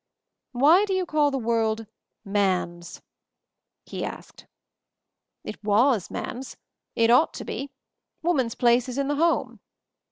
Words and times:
"Why 0.53 0.83
do 0.85 0.95
you 0.95 1.05
call 1.05 1.29
the 1.29 1.37
world 1.37 1.85
"man's?" 2.25 3.03
he 3.85 4.03
asked. 4.03 4.47
"It 5.43 5.63
was 5.63 6.09
man's; 6.09 6.57
it 6.95 7.11
ought 7.11 7.35
to 7.35 7.45
be. 7.45 7.69
Woman's 8.23 8.55
place 8.55 8.89
is 8.89 8.97
in 8.97 9.09
the 9.09 9.15
home. 9.17 9.59